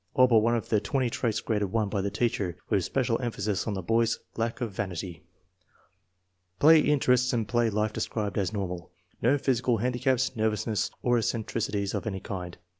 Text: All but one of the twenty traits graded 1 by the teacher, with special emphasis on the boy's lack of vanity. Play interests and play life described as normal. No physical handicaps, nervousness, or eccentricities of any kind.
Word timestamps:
All 0.15 0.25
but 0.25 0.39
one 0.39 0.55
of 0.55 0.69
the 0.69 0.79
twenty 0.81 1.11
traits 1.11 1.41
graded 1.41 1.71
1 1.71 1.87
by 1.89 2.01
the 2.01 2.09
teacher, 2.09 2.57
with 2.71 2.83
special 2.83 3.21
emphasis 3.21 3.67
on 3.67 3.75
the 3.75 3.83
boy's 3.83 4.17
lack 4.35 4.59
of 4.59 4.71
vanity. 4.71 5.21
Play 6.57 6.79
interests 6.79 7.33
and 7.33 7.47
play 7.47 7.69
life 7.69 7.93
described 7.93 8.39
as 8.39 8.51
normal. 8.51 8.89
No 9.21 9.37
physical 9.37 9.77
handicaps, 9.77 10.35
nervousness, 10.35 10.89
or 11.03 11.19
eccentricities 11.19 11.93
of 11.93 12.07
any 12.07 12.19
kind. 12.19 12.57